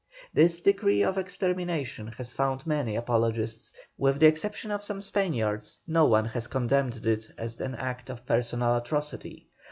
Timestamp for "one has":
6.07-6.47